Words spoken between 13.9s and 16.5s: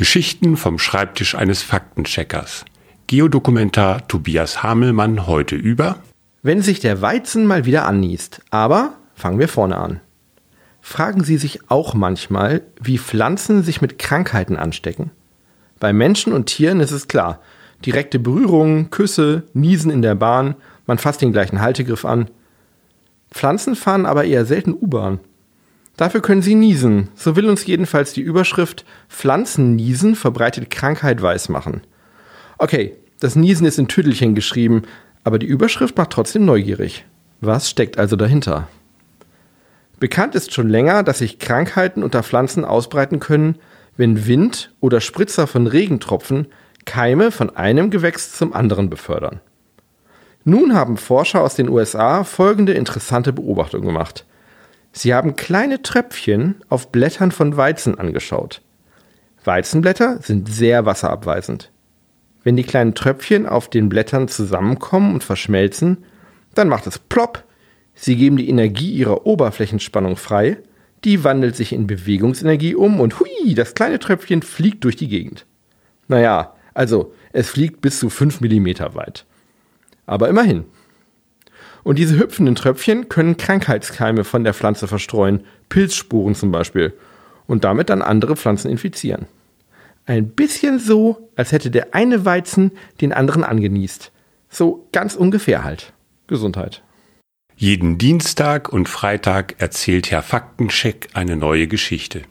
Krankheiten anstecken? Bei Menschen und